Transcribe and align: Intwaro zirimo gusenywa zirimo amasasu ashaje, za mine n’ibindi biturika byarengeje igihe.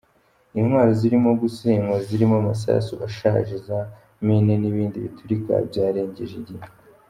Intwaro 0.59 0.91
zirimo 0.99 1.29
gusenywa 1.41 1.95
zirimo 2.07 2.35
amasasu 2.41 2.93
ashaje, 3.07 3.55
za 3.67 3.79
mine 4.25 4.53
n’ibindi 4.59 4.97
biturika 5.05 5.53
byarengeje 5.69 6.35
igihe. 6.43 6.65